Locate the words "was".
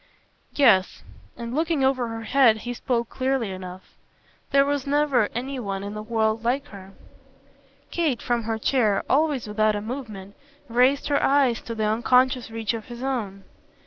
4.65-4.87